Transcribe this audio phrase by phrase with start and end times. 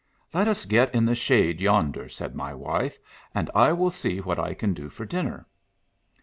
[0.33, 2.97] "Let us get in the shade yonder," said my wife,"
[3.35, 5.45] and I will see what I can do for dinner."